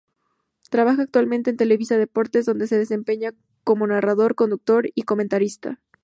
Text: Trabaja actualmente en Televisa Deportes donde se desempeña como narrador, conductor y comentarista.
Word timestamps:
Trabaja 0.71 1.03
actualmente 1.03 1.51
en 1.51 1.57
Televisa 1.57 1.95
Deportes 1.95 2.47
donde 2.47 2.65
se 2.65 2.75
desempeña 2.79 3.35
como 3.63 3.85
narrador, 3.85 4.33
conductor 4.33 4.87
y 4.95 5.03
comentarista. 5.03 5.79